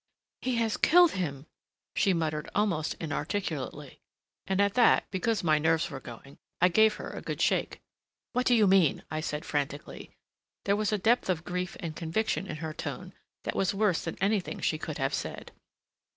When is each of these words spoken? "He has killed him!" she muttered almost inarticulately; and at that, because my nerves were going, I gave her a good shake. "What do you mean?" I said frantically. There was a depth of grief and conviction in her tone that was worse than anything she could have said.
"He 0.41 0.55
has 0.55 0.77
killed 0.77 1.11
him!" 1.11 1.45
she 1.95 2.11
muttered 2.11 2.49
almost 2.55 2.95
inarticulately; 2.99 3.99
and 4.47 4.59
at 4.59 4.73
that, 4.73 5.05
because 5.11 5.43
my 5.43 5.59
nerves 5.59 5.91
were 5.91 5.99
going, 5.99 6.39
I 6.59 6.69
gave 6.69 6.95
her 6.95 7.11
a 7.11 7.21
good 7.21 7.39
shake. 7.39 7.81
"What 8.33 8.47
do 8.47 8.55
you 8.55 8.65
mean?" 8.65 9.03
I 9.11 9.21
said 9.21 9.45
frantically. 9.45 10.09
There 10.65 10.75
was 10.75 10.91
a 10.91 10.97
depth 10.97 11.29
of 11.29 11.45
grief 11.45 11.77
and 11.79 11.95
conviction 11.95 12.47
in 12.47 12.55
her 12.65 12.73
tone 12.73 13.13
that 13.43 13.55
was 13.55 13.75
worse 13.75 14.03
than 14.03 14.17
anything 14.19 14.59
she 14.59 14.79
could 14.79 14.97
have 14.97 15.13
said. 15.13 15.51